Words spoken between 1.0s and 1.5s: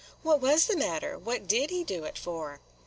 what